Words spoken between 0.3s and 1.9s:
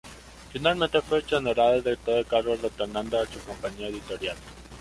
Finalmente fue exonerado